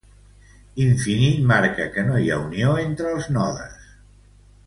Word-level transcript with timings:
Infinit 0.85 1.43
marca 1.51 1.85
que 1.97 2.05
no 2.09 2.17
hi 2.23 2.33
ha 2.35 2.39
unió 2.47 2.73
entre 2.87 3.13
els 3.17 3.31
nodes. 3.39 3.79